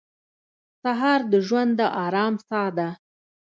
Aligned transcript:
سهار 0.81 1.19
د 1.31 1.33
ژوند 1.47 1.71
د 1.79 1.81
ارام 2.05 2.33
ساه 2.47 2.69
ده. 2.77 2.89